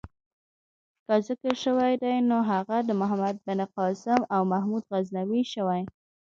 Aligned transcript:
که 1.05 1.13
ذکر 1.25 1.47
شوی 1.63 1.93
دی 2.03 2.15
نو 2.29 2.37
هغه 2.51 2.77
د 2.87 2.89
محمد 3.01 3.35
بن 3.45 3.59
قاسم 3.75 4.21
او 4.35 4.41
محمود 4.51 4.83
غزنوي 4.91 5.43
شوی. 5.53 5.81